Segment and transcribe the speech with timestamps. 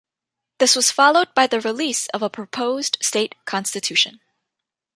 [0.57, 4.19] This was followed by the release of a proposed state constitution.